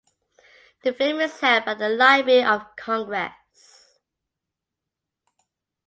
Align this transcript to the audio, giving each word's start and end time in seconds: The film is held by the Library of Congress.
The 0.83 0.93
film 0.93 1.19
is 1.21 1.39
held 1.39 1.65
by 1.65 1.75
the 1.75 1.87
Library 1.89 2.43
of 2.43 2.75
Congress. 2.75 3.99